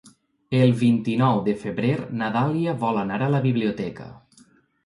El 0.59 0.71
vint-i-nou 0.79 1.41
de 1.49 1.55
febrer 1.65 1.91
na 2.23 2.31
Dàlia 2.39 2.73
vol 2.87 3.01
anar 3.05 3.21
a 3.27 3.31
la 3.37 3.43
biblioteca. 3.49 4.09